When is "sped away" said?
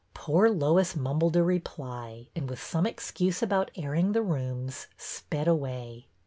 4.97-6.07